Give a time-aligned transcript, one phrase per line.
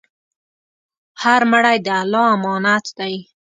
[1.23, 3.15] هر مړی د الله امانت دی.